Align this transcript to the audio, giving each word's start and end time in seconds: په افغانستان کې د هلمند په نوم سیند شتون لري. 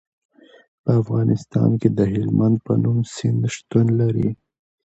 په 0.83 0.89
افغانستان 1.01 1.69
کې 1.81 1.89
د 1.97 1.99
هلمند 2.13 2.57
په 2.65 2.73
نوم 2.83 2.99
سیند 3.13 3.41
شتون 3.55 3.87
لري. 3.99 4.29